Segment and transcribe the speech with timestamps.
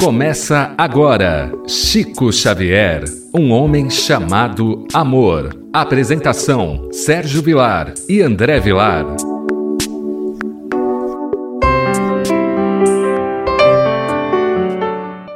[0.00, 3.02] Começa agora Chico Xavier,
[3.34, 5.50] um homem chamado amor.
[5.72, 9.04] Apresentação: Sérgio Vilar e André Vilar.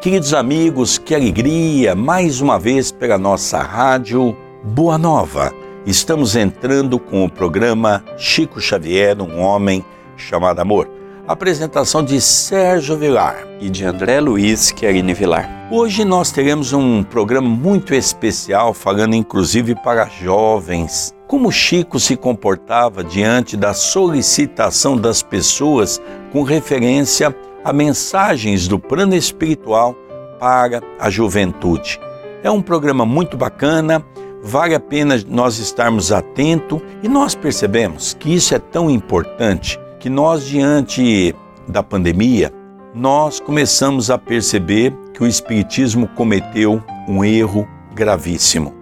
[0.01, 5.53] Queridos amigos, que alegria mais uma vez pela nossa rádio Boa Nova.
[5.85, 9.85] Estamos entrando com o programa Chico Xavier, um homem
[10.17, 10.89] chamado amor.
[11.27, 15.69] Apresentação de Sérgio Vilar e de André Luiz Querini Vilar.
[15.71, 21.15] Hoje nós teremos um programa muito especial, falando inclusive para jovens.
[21.29, 27.33] Como Chico se comportava diante da solicitação das pessoas com referência
[27.65, 29.95] a mensagens do plano espiritual
[30.41, 32.01] para a juventude.
[32.43, 34.05] É um programa muito bacana,
[34.43, 40.11] vale a pena nós estarmos atentos e nós percebemos que isso é tão importante que
[40.11, 41.33] nós, diante
[41.69, 42.53] da pandemia,
[42.93, 48.75] nós começamos a perceber que o Espiritismo cometeu um erro gravíssimo.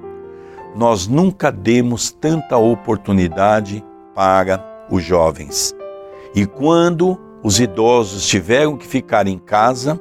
[0.75, 5.77] Nós nunca demos tanta oportunidade para os jovens.
[6.35, 10.01] E quando os idosos tiveram que ficar em casa,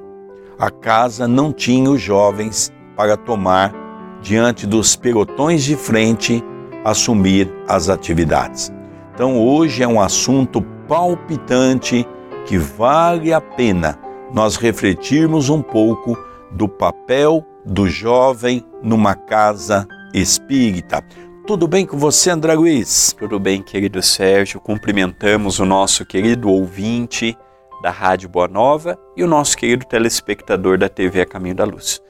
[0.58, 3.74] a casa não tinha os jovens para tomar,
[4.22, 6.42] diante dos pelotões de frente,
[6.86, 8.72] assumir as atividades.
[9.14, 12.06] Então, hoje é um assunto palpitante
[12.48, 14.00] que vale a pena
[14.34, 16.18] nós refletirmos um pouco
[16.52, 21.04] do papel do jovem numa casa espírita.
[21.46, 23.16] Tudo bem com você, André Luiz?
[23.18, 24.60] Tudo bem, querido Sérgio.
[24.60, 27.38] Cumprimentamos o nosso querido ouvinte
[27.84, 32.02] da Rádio Boa Nova e o nosso querido telespectador da TV A Caminho da Luz,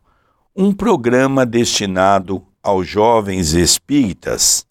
[0.55, 4.67] um programa destinado aos jovens espíritas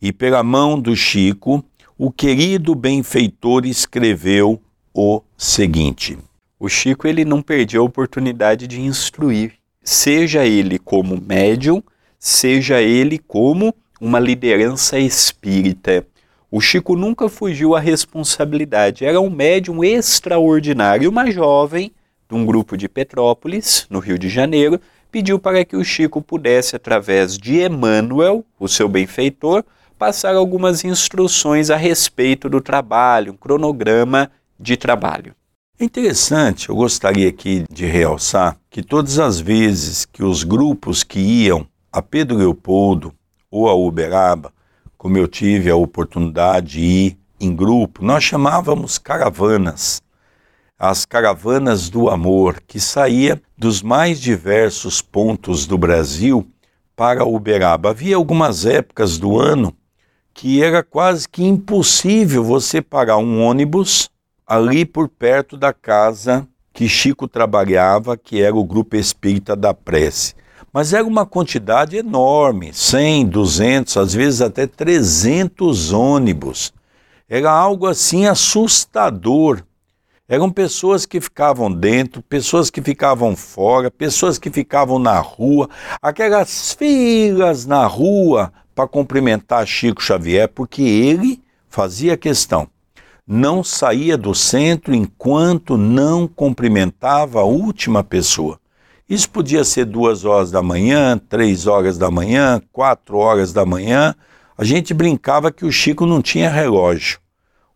[0.00, 1.62] e, pela mão do Chico,
[1.98, 4.58] o querido benfeitor escreveu
[4.94, 6.16] o seguinte:
[6.58, 11.82] O Chico ele não perdeu a oportunidade de instruir, seja ele como médium,
[12.18, 16.06] seja ele como uma liderança espírita.
[16.50, 19.04] O Chico nunca fugiu à responsabilidade.
[19.04, 21.10] Era um médium extraordinário.
[21.10, 21.92] Uma jovem
[22.28, 24.80] de um grupo de Petrópolis, no Rio de Janeiro,
[25.10, 29.64] pediu para que o Chico pudesse, através de Emmanuel, o seu benfeitor,
[29.98, 35.34] passar algumas instruções a respeito do trabalho, um cronograma de trabalho.
[35.78, 41.18] É interessante, eu gostaria aqui de realçar que todas as vezes que os grupos que
[41.18, 43.12] iam a Pedro Leopoldo
[43.50, 44.52] ou a Uberaba,
[44.96, 50.02] como eu tive a oportunidade de ir em grupo, nós chamávamos caravanas.
[50.78, 56.46] As caravanas do amor, que saía dos mais diversos pontos do Brasil
[56.94, 57.90] para Uberaba.
[57.90, 59.74] Havia algumas épocas do ano
[60.34, 64.10] que era quase que impossível você parar um ônibus
[64.46, 70.34] ali por perto da casa que Chico trabalhava, que era o Grupo Espírita da Prece
[70.76, 76.70] mas era uma quantidade enorme 100, 200, às vezes até 300 ônibus.
[77.26, 79.62] Era algo assim assustador.
[80.28, 85.66] Eram pessoas que ficavam dentro, pessoas que ficavam fora, pessoas que ficavam na rua,
[86.02, 92.68] aquelas filas na rua para cumprimentar Chico Xavier, porque ele fazia questão.
[93.26, 98.60] Não saía do centro enquanto não cumprimentava a última pessoa.
[99.08, 104.16] Isso podia ser duas horas da manhã, três horas da manhã, quatro horas da manhã.
[104.58, 107.20] A gente brincava que o Chico não tinha relógio.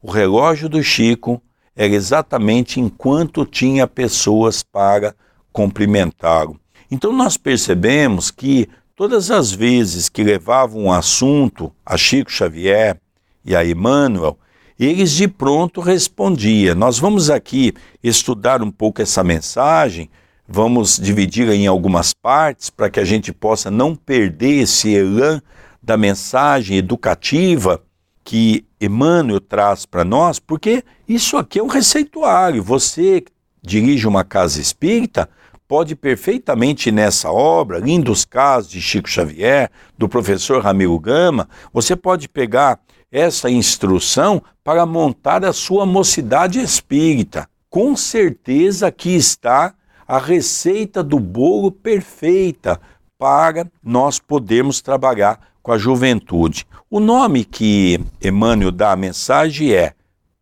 [0.03, 1.41] O relógio do Chico
[1.77, 5.15] era exatamente enquanto tinha pessoas para
[5.53, 6.59] cumprimentá-lo.
[6.91, 13.01] Então nós percebemos que todas as vezes que levavam um assunto a Chico Xavier
[13.45, 14.37] e a Emmanuel,
[14.77, 16.75] eles de pronto respondiam.
[16.75, 17.73] Nós vamos aqui
[18.03, 20.11] estudar um pouco essa mensagem
[20.53, 25.41] Vamos dividir em algumas partes para que a gente possa não perder esse elan
[25.81, 27.81] da mensagem educativa
[28.25, 32.65] que Emmanuel traz para nós, porque isso aqui é um receituário.
[32.65, 33.23] Você
[33.63, 35.29] dirige uma casa espírita,
[35.69, 42.29] pode perfeitamente nessa obra, lindos casos de Chico Xavier, do professor Ramiro Gama, você pode
[42.29, 42.81] pegar
[43.13, 47.49] essa instrução para montar a sua mocidade espírita.
[47.69, 49.75] Com certeza aqui está
[50.11, 52.81] a receita do bolo perfeita
[53.17, 56.67] para nós podermos trabalhar com a juventude.
[56.91, 59.93] O nome que Emmanuel dá à mensagem é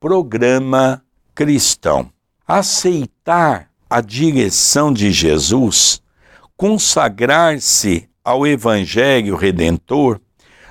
[0.00, 1.02] Programa
[1.34, 2.10] Cristão.
[2.46, 6.00] Aceitar a direção de Jesus,
[6.56, 10.18] consagrar-se ao Evangelho Redentor,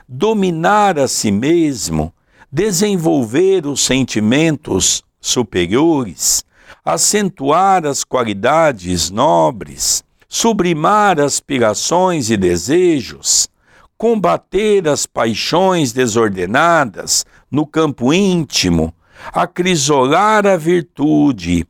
[0.09, 2.11] dominar a si mesmo,
[2.51, 6.43] desenvolver os sentimentos superiores,
[6.83, 13.49] acentuar as qualidades nobres, sublimar aspirações e desejos,
[13.97, 18.93] combater as paixões desordenadas no campo íntimo,
[19.33, 21.65] acrisolar a virtude,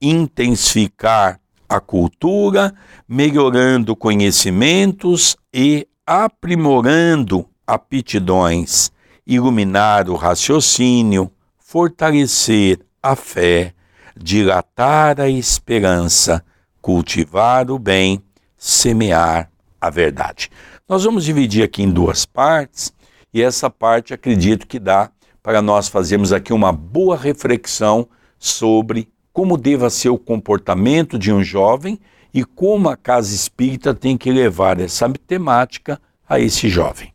[0.00, 2.74] intensificar a cultura,
[3.06, 8.90] melhorando conhecimentos e aprimorando aptidões,
[9.26, 13.74] iluminar o raciocínio, fortalecer a fé,
[14.18, 16.44] dilatar a esperança,
[16.80, 18.22] cultivar o bem,
[18.56, 19.50] semear
[19.80, 20.50] a verdade.
[20.88, 22.92] Nós vamos dividir aqui em duas partes,
[23.32, 25.10] e essa parte acredito que dá
[25.42, 31.42] para nós fazermos aqui uma boa reflexão sobre como deva ser o comportamento de um
[31.42, 31.98] jovem
[32.34, 37.12] e como a casa espírita tem que levar essa temática a esse jovem.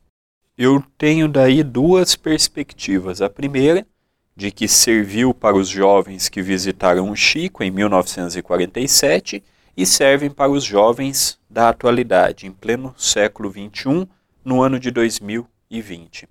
[0.58, 3.22] Eu tenho daí duas perspectivas.
[3.22, 3.86] A primeira,
[4.36, 9.44] de que serviu para os jovens que visitaram o Chico em 1947
[9.76, 14.08] e servem para os jovens da atualidade, em pleno século XXI,
[14.44, 16.28] no ano de 2020.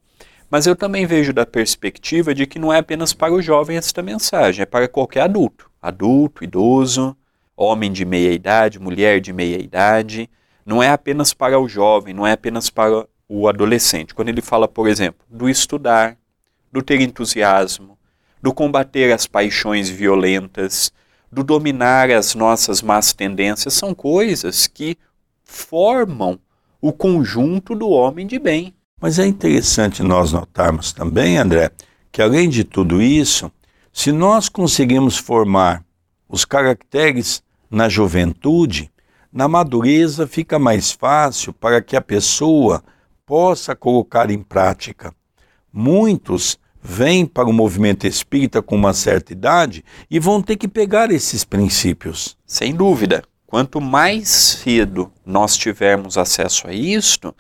[0.51, 4.03] Mas eu também vejo da perspectiva de que não é apenas para o jovem esta
[4.03, 5.71] mensagem, é para qualquer adulto.
[5.81, 7.17] Adulto, idoso,
[7.57, 10.29] homem de meia idade, mulher de meia idade.
[10.65, 14.15] Não é apenas para o jovem, não é apenas para o adolescente.
[14.15, 16.19] Quando ele fala, por exemplo, do estudar,
[16.73, 17.99] do ter entusiasmo,
[18.41, 20.91] do combater as paixões violentas,
[21.31, 24.97] do dominar as nossas más tendências, são coisas que
[25.45, 26.39] formam
[26.81, 28.75] o conjunto do homem de bem.
[29.01, 31.71] Mas é interessante nós notarmos também, André,
[32.11, 33.51] que além de tudo isso,
[33.93, 35.85] se nós conseguimos formar
[36.29, 38.91] os caracteres na juventude,
[39.33, 42.83] na madureza fica mais fácil para que a pessoa
[43.25, 45.15] possa colocar em prática.
[45.73, 51.11] Muitos vêm para o movimento espírita com uma certa idade e vão ter que pegar
[51.11, 52.37] esses princípios.
[52.47, 53.23] Sem dúvida.
[53.47, 57.35] Quanto mais cedo nós tivermos acesso a isto,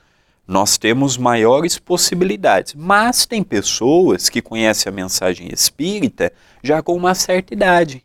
[0.47, 2.75] nós temos maiores possibilidades.
[2.75, 6.33] Mas tem pessoas que conhecem a mensagem espírita
[6.63, 8.05] já com uma certa idade.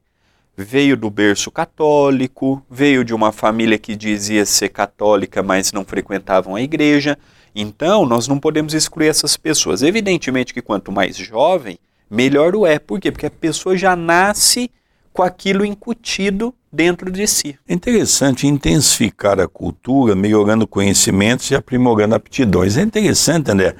[0.56, 6.56] Veio do berço católico, veio de uma família que dizia ser católica, mas não frequentavam
[6.56, 7.18] a igreja.
[7.60, 9.82] Então, nós não podemos excluir essas pessoas.
[9.82, 12.78] Evidentemente que quanto mais jovem, melhor o é.
[12.78, 13.12] Por quê?
[13.12, 14.70] Porque a pessoa já nasce
[15.12, 17.58] com aquilo incutido dentro de si.
[17.68, 22.78] É interessante intensificar a cultura, melhorando conhecimentos e aprimorando aptidões.
[22.78, 23.76] É interessante, André.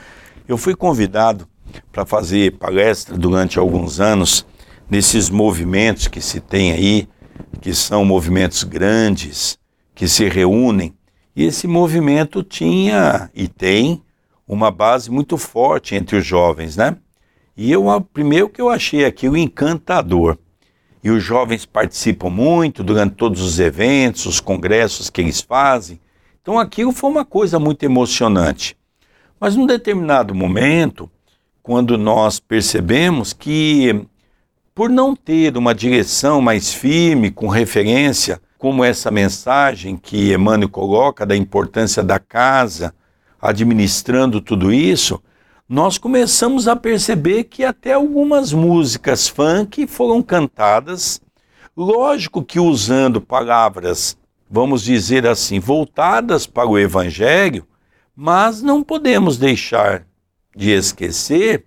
[0.48, 1.48] Eu fui convidado
[1.92, 4.44] para fazer palestra durante alguns anos
[4.90, 7.08] nesses movimentos que se tem aí,
[7.62, 9.60] que são movimentos grandes,
[9.94, 10.97] que se reúnem
[11.38, 14.02] e esse movimento tinha e tem
[14.48, 16.98] uma base muito forte entre os jovens, né?
[17.56, 20.40] E eu, primeiro que eu achei aquilo encantador.
[21.04, 26.00] E os jovens participam muito durante todos os eventos, os congressos que eles fazem.
[26.42, 28.76] Então aquilo foi uma coisa muito emocionante.
[29.40, 31.08] Mas num determinado momento,
[31.62, 34.08] quando nós percebemos que,
[34.74, 41.26] por não ter uma direção mais firme, com referência como essa mensagem que Emmanuel coloca
[41.26, 42.94] da importância da casa,
[43.40, 45.22] administrando tudo isso,
[45.70, 51.22] nós começamos a perceber que até algumas músicas funk foram cantadas,
[51.76, 54.18] lógico que usando palavras,
[54.50, 57.68] vamos dizer assim, voltadas para o Evangelho,
[58.16, 60.08] mas não podemos deixar
[60.56, 61.66] de esquecer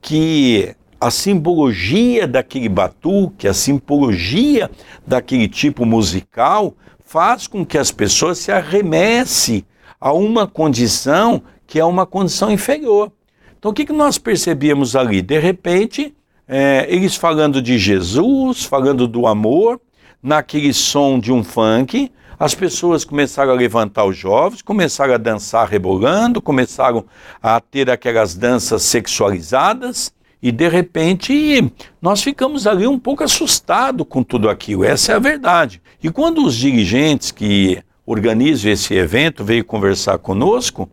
[0.00, 4.70] que a simbologia daquele batuque, a simbologia
[5.04, 9.64] daquele tipo musical, faz com que as pessoas se arremessem
[10.00, 13.10] a uma condição que é uma condição inferior.
[13.58, 15.20] Então o que, que nós percebíamos ali?
[15.20, 16.14] De repente,
[16.46, 19.80] é, eles falando de Jesus, falando do amor,
[20.22, 25.66] naquele som de um funk, as pessoas começaram a levantar os jovens, começaram a dançar
[25.68, 27.04] rebolando, começaram
[27.42, 30.12] a ter aquelas danças sexualizadas,
[30.42, 35.20] E de repente nós ficamos ali um pouco assustados com tudo aquilo, essa é a
[35.20, 35.80] verdade.
[36.02, 40.90] E quando os dirigentes que organizam esse evento veio conversar conosco,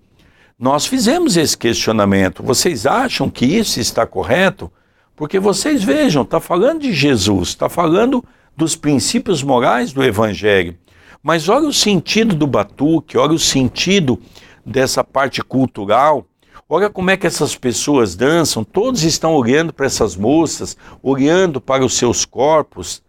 [0.57, 2.43] nós fizemos esse questionamento.
[2.43, 4.71] Vocês acham que isso está correto?
[5.15, 8.23] Porque vocês vejam, está falando de Jesus, está falando
[8.55, 10.77] dos princípios morais do Evangelho.
[11.23, 14.19] Mas olha o sentido do batuque, olha o sentido
[14.65, 16.28] dessa parte cultural
[16.71, 21.83] Olha como é que essas pessoas dançam, todos estão olhando para essas moças, olhando para
[21.83, 23.01] os seus corpos.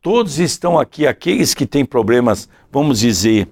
[0.00, 3.48] Todos estão aqui, aqueles que têm problemas, vamos dizer,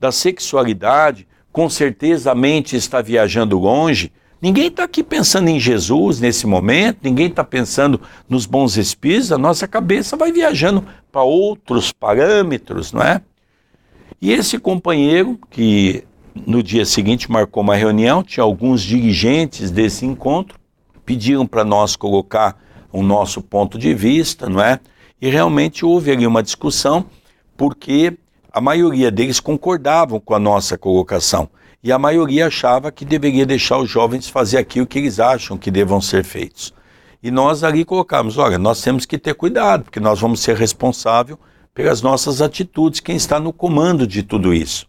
[0.00, 4.10] da sexualidade, com certeza a mente está viajando longe.
[4.40, 9.36] Ninguém está aqui pensando em Jesus nesse momento, ninguém está pensando nos bons espíritos, a
[9.36, 13.20] nossa cabeça vai viajando para outros parâmetros, não é?
[14.22, 16.02] E esse companheiro, que
[16.46, 20.58] no dia seguinte marcou uma reunião, tinha alguns dirigentes desse encontro,
[21.04, 22.60] pediram para nós colocar
[22.92, 24.80] o nosso ponto de vista, não é?
[25.20, 27.06] E realmente houve ali uma discussão,
[27.56, 28.18] porque
[28.52, 31.48] a maioria deles concordavam com a nossa colocação
[31.82, 35.70] e a maioria achava que deveria deixar os jovens fazer aquilo que eles acham que
[35.70, 36.74] devam ser feitos.
[37.22, 41.38] E nós ali colocamos, olha, nós temos que ter cuidado, porque nós vamos ser responsáveis
[41.74, 44.86] pelas nossas atitudes, quem está no comando de tudo isso.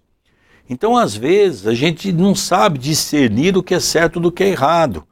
[0.69, 4.49] Então, às vezes, a gente não sabe discernir o que é certo do que é
[4.49, 5.03] errado.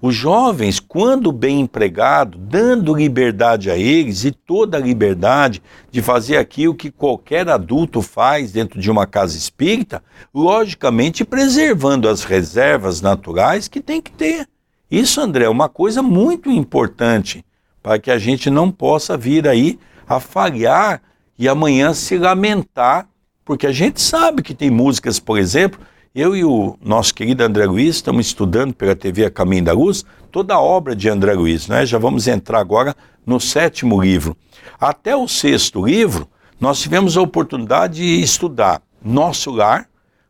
[0.00, 5.60] Os jovens, quando bem empregado, dando liberdade a eles e toda a liberdade
[5.90, 10.00] de fazer aquilo que qualquer adulto faz dentro de uma casa espírita,
[10.32, 14.46] logicamente preservando as reservas naturais que tem que ter.
[14.88, 17.44] Isso, André, é uma coisa muito importante
[17.82, 21.02] para que a gente não possa vir aí a falhar
[21.36, 23.08] e amanhã se lamentar
[23.48, 25.80] porque a gente sabe que tem músicas, por exemplo,
[26.14, 30.04] eu e o nosso querido André Luiz estamos estudando pela TV A Caminho da Luz
[30.30, 31.86] toda a obra de André Luiz, né?
[31.86, 34.36] Já vamos entrar agora no sétimo livro.
[34.78, 36.28] Até o sexto livro,
[36.60, 39.88] nós tivemos a oportunidade de estudar Nosso Lar,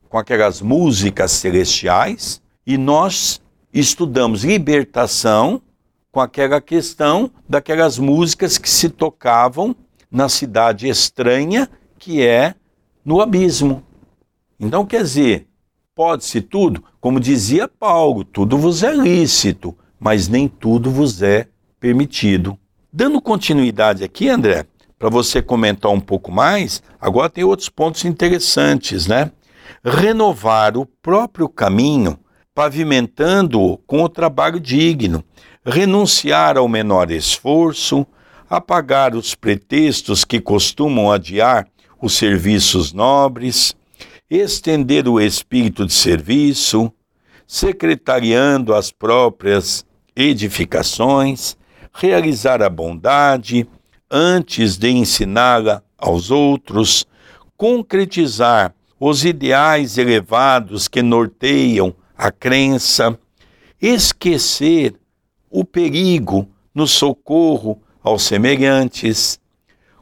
[0.08, 3.42] com aquelas músicas celestiais, e nós
[3.74, 5.60] estudamos Libertação,
[6.12, 9.74] com aquela questão daquelas músicas que se tocavam
[10.08, 12.54] na cidade estranha, que é
[13.08, 13.82] no abismo.
[14.60, 15.46] Então, quer dizer,
[15.94, 21.48] pode-se tudo, como dizia Paulo, tudo vos é lícito, mas nem tudo vos é
[21.80, 22.58] permitido.
[22.92, 24.66] Dando continuidade aqui, André,
[24.98, 29.32] para você comentar um pouco mais, agora tem outros pontos interessantes, né?
[29.82, 32.18] Renovar o próprio caminho,
[32.54, 35.24] pavimentando-o com o trabalho digno,
[35.64, 38.06] renunciar ao menor esforço,
[38.50, 41.66] apagar os pretextos que costumam adiar
[42.00, 43.74] os serviços nobres,
[44.30, 46.92] estender o espírito de serviço,
[47.46, 51.56] secretariando as próprias edificações,
[51.92, 53.66] realizar a bondade
[54.10, 57.06] antes de ensiná-la aos outros,
[57.56, 63.18] concretizar os ideais elevados que norteiam a crença,
[63.80, 64.94] esquecer
[65.50, 69.40] o perigo no socorro aos semelhantes,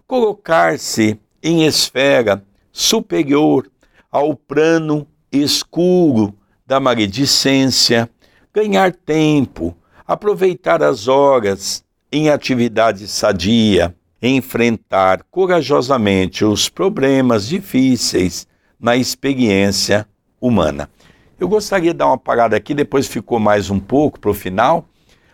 [0.06, 3.70] colocar-se em esfera superior
[4.10, 6.34] ao plano escuro
[6.66, 8.10] da maledicência,
[8.52, 18.48] ganhar tempo, aproveitar as horas em atividade sadia, enfrentar corajosamente os problemas difíceis
[18.80, 20.04] na experiência
[20.40, 20.90] humana.
[21.38, 24.88] Eu gostaria de dar uma parada aqui, depois ficou mais um pouco para o final,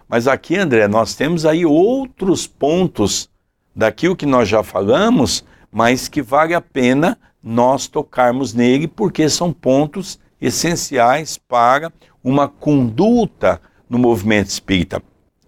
[0.07, 3.31] mas aqui, André, nós temos aí outros pontos
[3.75, 9.53] daquilo que nós já falamos mas que vale a pena nós tocarmos nele, porque são
[9.53, 11.91] pontos essenciais para
[12.23, 15.03] uma conduta no movimento espírita.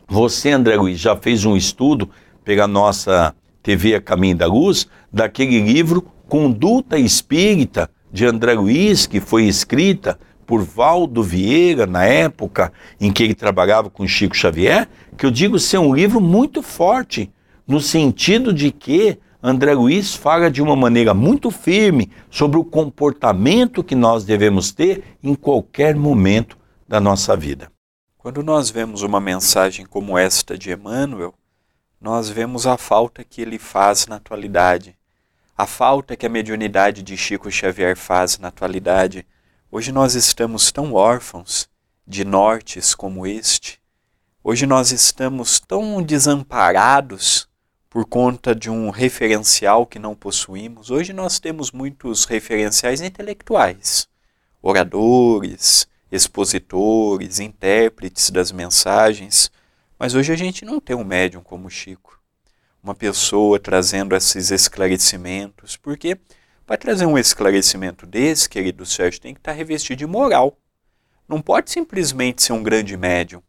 [0.08, 2.08] Você, André Luiz, já fez um estudo
[2.44, 9.20] pela nossa TV A Caminho da Luz, daquele livro Conduta Espírita, de André Luiz, que
[9.20, 15.26] foi escrita por Valdo Vieira, na época em que ele trabalhava com Chico Xavier, que
[15.26, 17.30] eu digo ser um livro muito forte,
[17.66, 23.84] no sentido de que André Luiz fala de uma maneira muito firme sobre o comportamento
[23.84, 26.56] que nós devemos ter em qualquer momento
[26.88, 27.70] da nossa vida.
[28.16, 31.34] Quando nós vemos uma mensagem como esta de Emmanuel,
[32.00, 34.96] nós vemos a falta que ele faz na atualidade,
[35.54, 39.26] a falta que a mediunidade de Chico Xavier faz na atualidade.
[39.70, 41.68] Hoje nós estamos tão órfãos
[42.06, 43.78] de nortes como este,
[44.42, 47.46] hoje nós estamos tão desamparados
[47.94, 50.90] por conta de um referencial que não possuímos.
[50.90, 54.08] Hoje nós temos muitos referenciais intelectuais,
[54.60, 59.48] oradores, expositores, intérpretes das mensagens,
[59.96, 62.20] Mas hoje a gente não tem um médium como Chico,
[62.82, 66.18] uma pessoa trazendo esses esclarecimentos, porque
[66.66, 70.58] para trazer um esclarecimento desse, querido Sérgio, tem que estar revestido de moral.
[71.28, 73.40] Não pode simplesmente ser um grande médium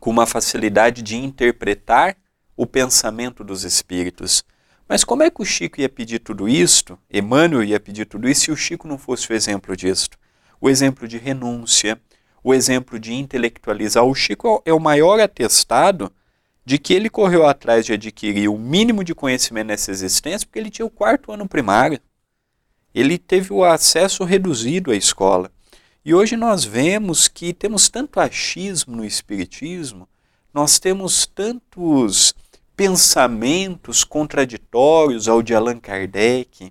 [0.00, 2.16] com uma facilidade de interpretar
[2.56, 4.44] o pensamento dos espíritos.
[4.88, 6.98] Mas como é que o Chico ia pedir tudo isto?
[7.12, 10.16] Emmanuel ia pedir tudo isso se o Chico não fosse o exemplo disto?
[10.60, 12.00] O exemplo de renúncia,
[12.42, 14.04] o exemplo de intelectualizar.
[14.04, 16.12] O Chico é o maior atestado
[16.64, 20.70] de que ele correu atrás de adquirir o mínimo de conhecimento nessa existência porque ele
[20.70, 22.00] tinha o quarto ano primário.
[22.94, 25.50] Ele teve o acesso reduzido à escola.
[26.04, 30.08] E hoje nós vemos que temos tanto achismo no Espiritismo,
[30.54, 32.32] nós temos tantos
[32.76, 36.70] pensamentos contraditórios ao de Allan Kardec,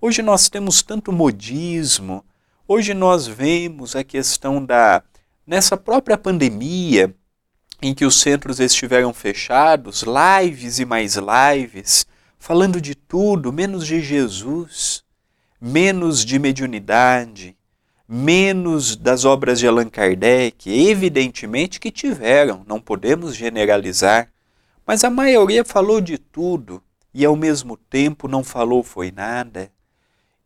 [0.00, 2.24] hoje nós temos tanto modismo,
[2.66, 5.02] hoje nós vemos a questão da.
[5.46, 7.14] Nessa própria pandemia,
[7.82, 12.06] em que os centros estiveram fechados, lives e mais lives,
[12.38, 15.02] falando de tudo, menos de Jesus,
[15.60, 17.56] menos de mediunidade,
[18.08, 24.32] menos das obras de Allan Kardec, evidentemente que tiveram, não podemos generalizar,
[24.86, 26.82] mas a maioria falou de tudo
[27.14, 29.70] e ao mesmo tempo não falou foi nada.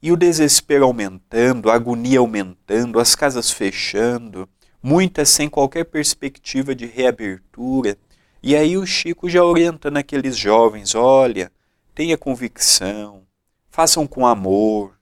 [0.02, 4.48] E o desespero aumentando, a agonia aumentando, as casas fechando,
[4.82, 7.96] muitas sem qualquer perspectiva de reabertura.
[8.42, 11.50] E aí o Chico já orientando aqueles jovens: olha,
[11.94, 13.22] tenha convicção,
[13.70, 14.96] façam com amor,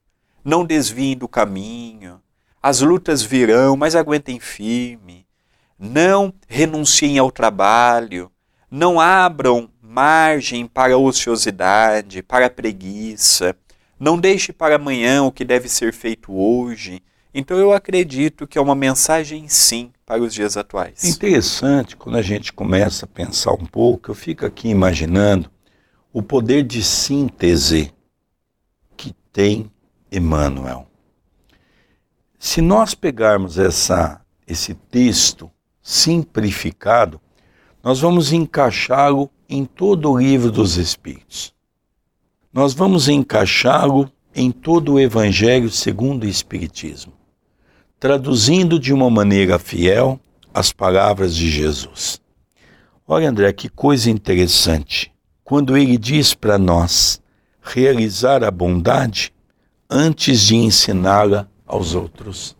[0.44, 2.20] não desviem do caminho,
[2.62, 5.26] as lutas virão, mas aguentem firme.
[5.78, 8.32] Não renunciem ao trabalho.
[8.76, 13.54] Não abram margem para ociosidade, para preguiça.
[14.00, 17.00] Não deixe para amanhã o que deve ser feito hoje.
[17.32, 21.04] Então eu acredito que é uma mensagem sim para os dias atuais.
[21.04, 25.48] Interessante quando a gente começa a pensar um pouco, eu fico aqui imaginando
[26.12, 27.94] o poder de síntese
[28.96, 29.70] que tem
[30.10, 30.88] Emmanuel.
[32.40, 35.48] Se nós pegarmos essa, esse texto
[35.80, 37.20] simplificado,
[37.84, 41.52] nós vamos encaixá-lo em todo o livro dos Espíritos.
[42.50, 47.12] Nós vamos encaixá-lo em todo o Evangelho segundo o Espiritismo,
[48.00, 50.18] traduzindo de uma maneira fiel
[50.54, 52.22] as palavras de Jesus.
[53.06, 55.12] Olha, André, que coisa interessante.
[55.44, 57.20] Quando ele diz para nós
[57.60, 59.30] realizar a bondade
[59.90, 62.56] antes de ensiná-la aos outros.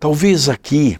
[0.00, 0.98] Talvez aqui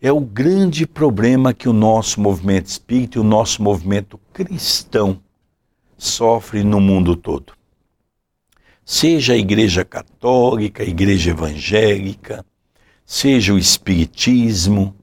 [0.00, 5.20] é o grande problema que o nosso movimento espírita e o nosso movimento cristão
[5.96, 7.54] sofre no mundo todo.
[8.84, 12.44] Seja a Igreja Católica, a Igreja Evangélica,
[13.04, 14.94] seja o Espiritismo,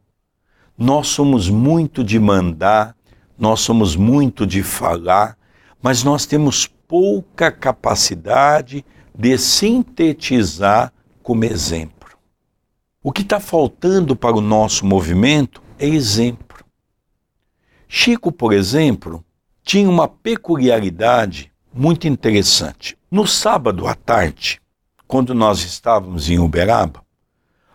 [0.77, 2.95] nós somos muito de mandar,
[3.38, 5.38] nós somos muito de falar,
[5.82, 11.92] mas nós temos pouca capacidade de sintetizar como exemplo.
[13.06, 16.63] O que está faltando para o nosso movimento é exemplo.
[17.86, 19.22] Chico, por exemplo,
[19.62, 22.98] tinha uma peculiaridade muito interessante.
[23.12, 24.62] No sábado à tarde,
[25.06, 27.04] quando nós estávamos em Uberaba,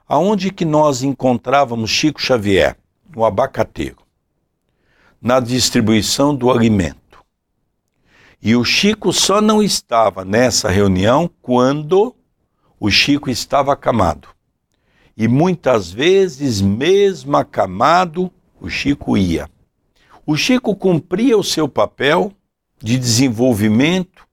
[0.08, 2.78] aonde que nós encontrávamos Chico Xavier?
[3.14, 3.98] No abacateiro,
[5.20, 7.22] na distribuição do alimento.
[8.40, 12.16] E o Chico só não estava nessa reunião quando
[12.80, 14.37] o Chico estava acamado.
[15.20, 19.50] E muitas vezes, mesmo acamado, o Chico ia.
[20.24, 22.32] O Chico cumpria o seu papel
[22.80, 24.28] de desenvolvimento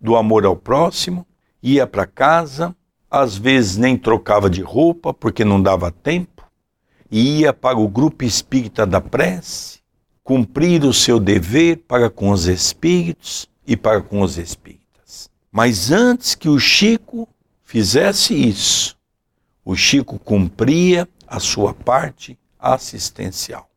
[0.00, 1.26] do amor ao próximo,
[1.60, 2.72] ia para casa,
[3.10, 6.44] às vezes nem trocava de roupa porque não dava tempo,
[7.10, 9.80] e ia para o grupo espírita da prece,
[10.22, 15.28] cumprir o seu dever para com os espíritos e para com os espíritas.
[15.50, 17.28] Mas antes que o Chico
[17.64, 18.97] fizesse isso,
[19.68, 23.68] o Chico cumpria a sua parte assistencial.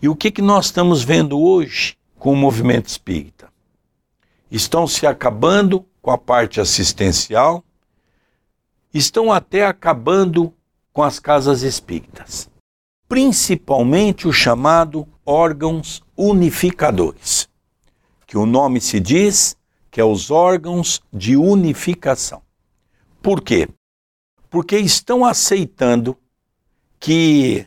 [0.00, 3.52] E o que, que nós estamos vendo hoje com o movimento espírita?
[4.48, 7.64] Estão se acabando com a parte assistencial,
[8.92, 10.54] estão até acabando
[10.92, 12.48] com as casas espíritas,
[13.08, 17.48] principalmente o chamado órgãos unificadores,
[18.28, 19.56] que o nome se diz
[19.90, 22.42] que é os órgãos de unificação.
[23.20, 23.68] Por quê?
[24.54, 26.16] Porque estão aceitando
[27.00, 27.66] que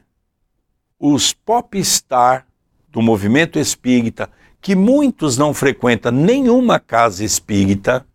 [0.97, 2.47] os popstar
[2.89, 4.29] do movimento espírita,
[4.61, 8.07] que muitos não frequentam nenhuma casa espírita,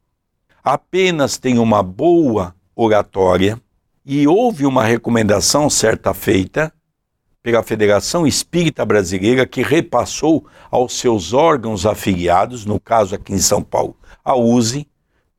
[0.64, 3.60] apenas têm uma boa oratória,
[4.06, 6.72] e houve uma recomendação certa feita
[7.42, 13.62] pela Federação Espírita Brasileira, que repassou aos seus órgãos afiliados, no caso aqui em São
[13.62, 14.88] Paulo, a USE,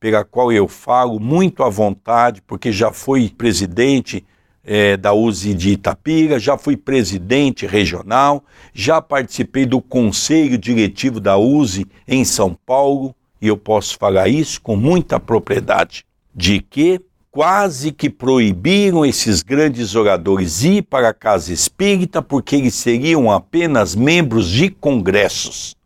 [0.04, 4.26] pela qual eu falo muito à vontade, porque já fui presidente
[4.62, 11.38] é, da USE de Itapira, já fui presidente regional, já participei do conselho diretivo da
[11.38, 17.00] USE em São Paulo, e eu posso falar isso com muita propriedade, de que
[17.32, 23.96] quase que proibiram esses grandes oradores ir para a casa espírita porque eles seriam apenas
[23.96, 25.78] membros de congressos.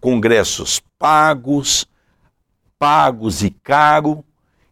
[0.00, 1.86] Congressos pagos,
[2.78, 4.24] pagos e caro.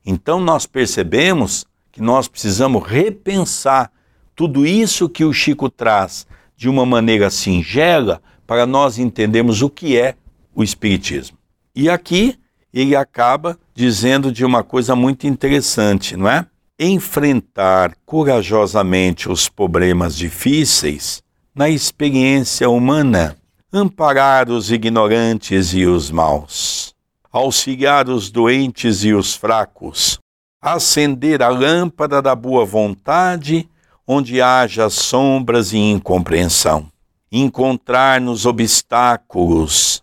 [0.05, 3.91] Então nós percebemos que nós precisamos repensar
[4.35, 9.99] tudo isso que o Chico traz de uma maneira singela para nós entendermos o que
[9.99, 10.15] é
[10.55, 11.37] o Espiritismo.
[11.75, 12.39] E aqui
[12.73, 16.47] ele acaba dizendo de uma coisa muito interessante, não é?
[16.79, 21.23] Enfrentar corajosamente os problemas difíceis
[21.55, 23.37] na experiência humana,
[23.73, 26.95] amparar os ignorantes e os maus,
[27.37, 30.19] auxiliar os doentes e os fracos,
[30.61, 33.69] acender a lâmpada da boa vontade
[34.07, 36.91] onde haja sombras e incompreensão,
[37.31, 40.03] encontrar nos obstáculos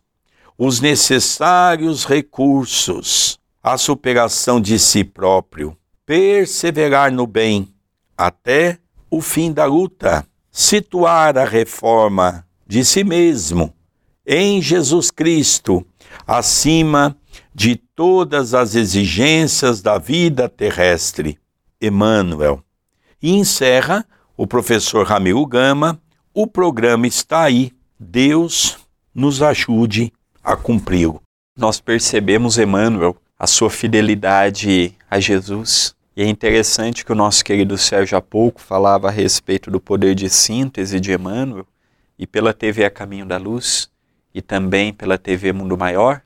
[0.57, 7.73] os necessários recursos à superação de si próprio, perseverar no bem
[8.15, 8.77] até
[9.09, 13.73] o fim da luta, situar a reforma de si mesmo
[14.25, 15.85] em Jesus Cristo
[16.25, 17.17] acima
[17.53, 21.37] de todas as exigências da vida terrestre.
[21.81, 22.63] Emmanuel.
[23.21, 24.05] E encerra
[24.37, 25.99] o professor Ramiro Gama,
[26.33, 27.71] o programa está aí.
[27.99, 28.77] Deus
[29.13, 30.11] nos ajude
[30.43, 31.21] a cumpri-lo.
[31.57, 35.93] Nós percebemos, Emmanuel, a sua fidelidade a Jesus.
[36.15, 40.15] E é interessante que o nosso querido Sérgio há pouco falava a respeito do poder
[40.15, 41.67] de síntese de Emmanuel,
[42.17, 43.89] e pela TV A Caminho da Luz,
[44.33, 46.21] e também pela TV Mundo Maior,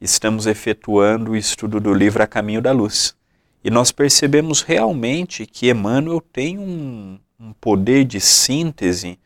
[0.00, 3.14] estamos efetuando o estudo do livro A Caminho da Luz.
[3.62, 9.18] E nós percebemos realmente que Emmanuel tem um, um poder de síntese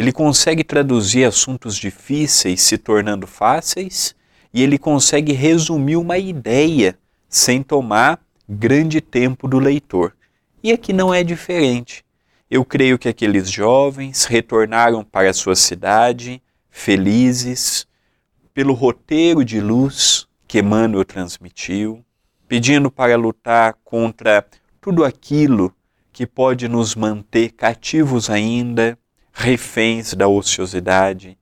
[0.00, 4.14] ele consegue traduzir assuntos difíceis se tornando fáceis
[4.54, 10.14] e ele consegue resumir uma ideia sem tomar grande tempo do leitor.
[10.62, 12.04] E aqui não é diferente.
[12.50, 17.86] Eu creio que aqueles jovens retornaram para a sua cidade felizes
[18.60, 22.04] pelo roteiro de luz que Emmanuel transmitiu,
[22.46, 24.46] pedindo para lutar contra
[24.82, 25.74] tudo aquilo
[26.12, 28.98] que pode nos manter cativos ainda
[29.32, 31.38] reféns da ociosidade,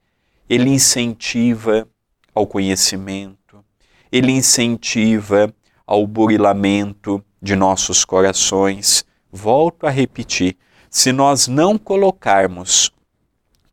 [0.48, 1.88] ele incentiva
[2.32, 3.64] ao conhecimento,
[4.12, 5.52] ele incentiva
[5.84, 9.04] ao burilamento de nossos corações.
[9.32, 10.56] Volto a repetir,
[10.88, 12.92] se nós não colocarmos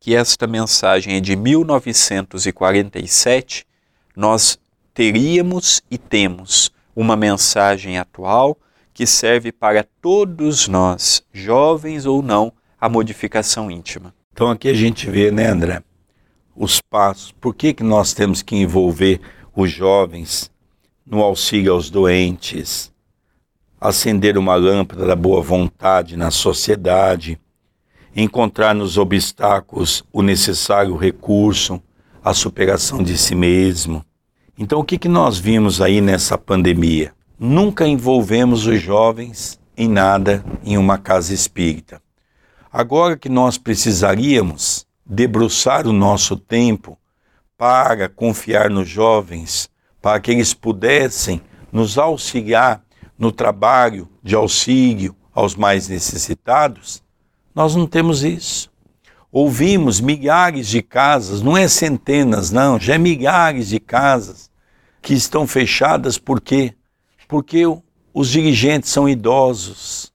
[0.05, 3.65] que esta mensagem é de 1947,
[4.15, 4.59] nós
[4.93, 8.55] teríamos e temos uma mensagem atual
[8.93, 14.13] que serve para todos nós, jovens ou não, a modificação íntima.
[14.31, 15.81] Então aqui a gente vê, né, André,
[16.55, 17.31] os passos.
[17.31, 19.19] Por que, que nós temos que envolver
[19.55, 20.51] os jovens
[21.03, 22.93] no auxílio aos doentes,
[23.81, 27.39] acender uma lâmpada da boa vontade na sociedade,
[28.15, 31.82] encontrar nos obstáculos o necessário recurso,
[32.23, 34.04] a superação de si mesmo.
[34.58, 37.13] Então, o que, que nós vimos aí nessa pandemia?
[37.38, 42.01] Nunca envolvemos os jovens em nada em uma casa espírita.
[42.71, 46.97] Agora que nós precisaríamos debruçar o nosso tempo
[47.58, 49.69] para confiar nos jovens,
[50.01, 52.82] para que eles pudessem nos auxiliar
[53.19, 57.04] no trabalho de auxílio aos mais necessitados,
[57.55, 58.69] nós não temos isso.
[59.31, 64.51] Ouvimos milhares de casas, não é centenas, não, já é milhares de casas
[65.01, 66.73] que estão fechadas por quê?
[67.27, 67.63] Porque
[68.13, 70.13] os dirigentes são idosos,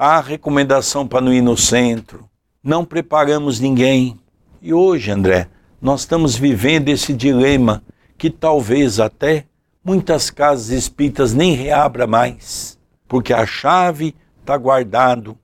[0.00, 2.30] Há recomendação para não ir no centro.
[2.62, 4.16] Não preparamos ninguém.
[4.62, 5.48] E hoje, André,
[5.82, 7.82] nós estamos vivendo esse dilema
[8.16, 9.46] que talvez até
[9.84, 15.36] muitas casas espíritas nem reabra mais, porque a chave está guardado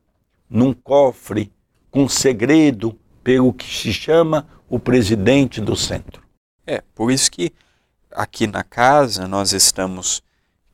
[0.48, 1.52] num cofre
[1.90, 6.22] com segredo pelo que se chama o presidente do centro.
[6.66, 7.52] É, por isso que
[8.10, 10.22] aqui na casa nós estamos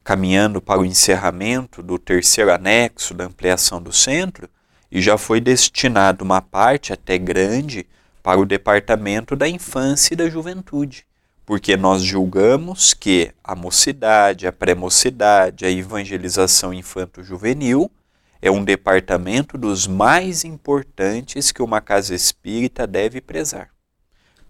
[0.03, 4.49] caminhando para o encerramento do terceiro anexo da ampliação do centro
[4.91, 7.87] e já foi destinado uma parte até grande
[8.23, 11.07] para o departamento da infância e da juventude,
[11.47, 17.91] porque nós julgamos que a mocidade, a pré-mocidade, a evangelização infanto-juvenil
[18.43, 23.71] é um departamento dos mais importantes que uma casa espírita deve prezar.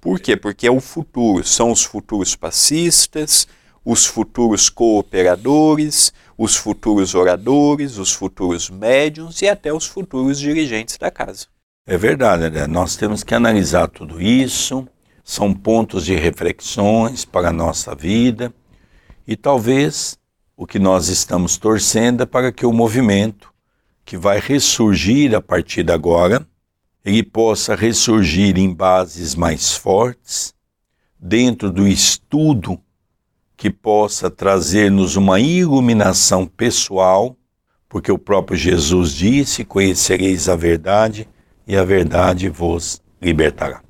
[0.01, 0.37] Por quê?
[0.37, 3.47] Porque é o futuro, são os futuros passistas,
[3.85, 11.11] os futuros cooperadores, os futuros oradores, os futuros médiums e até os futuros dirigentes da
[11.11, 11.47] casa.
[11.87, 12.67] É verdade, né?
[12.67, 14.87] nós temos que analisar tudo isso,
[15.25, 18.55] são pontos de reflexões para a nossa vida
[19.27, 20.19] e talvez
[20.57, 23.50] o que nós estamos torcendo é para que o movimento
[24.11, 26.45] que vai ressurgir a partir de agora,
[27.05, 30.53] ele possa ressurgir em bases mais fortes,
[31.17, 32.77] dentro do estudo
[33.57, 37.37] que possa trazer-nos uma iluminação pessoal,
[37.89, 41.29] porque o próprio Jesus disse: Conhecereis a verdade
[41.65, 43.81] e a verdade vos libertará.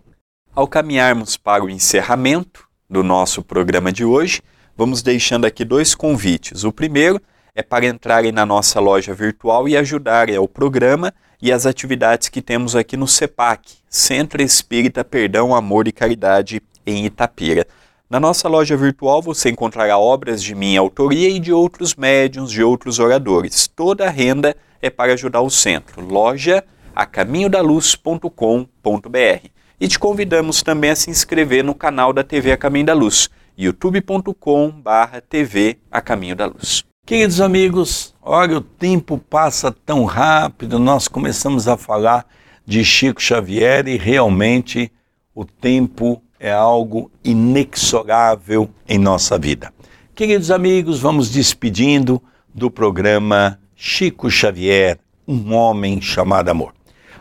[0.55, 4.43] Ao caminharmos para o encerramento do nosso programa de hoje,
[4.77, 6.63] vamos deixando aqui dois convites.
[6.63, 7.19] O primeiro
[7.61, 12.41] é para entrarem na nossa loja virtual e ajudarem ao programa e as atividades que
[12.41, 17.67] temos aqui no CEPAC, Centro Espírita Perdão, Amor e Caridade, em Itapira.
[18.09, 22.63] Na nossa loja virtual você encontrará obras de minha autoria e de outros médiums, de
[22.63, 23.69] outros oradores.
[23.69, 26.01] Toda a renda é para ajudar o centro.
[26.01, 29.49] Loja acaminhodaluz.com.br.
[29.79, 33.29] E te convidamos também a se inscrever no canal da TV A Caminho da Luz
[33.57, 36.90] youtube.com/barra TV A Caminho da Luz.
[37.11, 42.25] Queridos amigos, olha, o tempo passa tão rápido, nós começamos a falar
[42.65, 44.93] de Chico Xavier e realmente
[45.35, 49.73] o tempo é algo inexorável em nossa vida.
[50.15, 52.23] Queridos amigos, vamos despedindo
[52.55, 54.97] do programa Chico Xavier,
[55.27, 56.73] um homem chamado amor.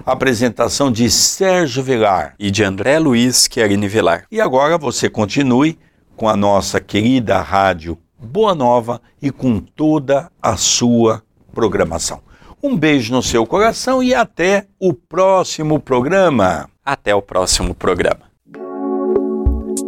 [0.06, 4.28] Apresentação de Sérgio Vilar e de André Luiz Querini Vilar.
[4.32, 5.80] E agora você continue
[6.16, 12.22] com a nossa querida rádio Boa Nova e com toda a sua programação.
[12.62, 16.70] Um beijo no seu coração e até o próximo programa.
[16.86, 18.30] Até o próximo programa.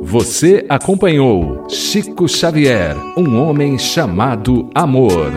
[0.01, 5.31] Você acompanhou Chico Xavier, um homem chamado Amor.